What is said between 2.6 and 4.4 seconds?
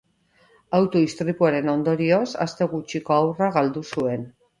gutxiko haurra galdu zuen